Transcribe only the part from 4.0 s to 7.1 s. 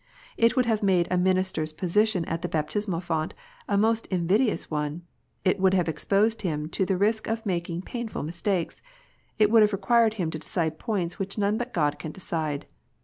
invidious one; it would have exposed him to the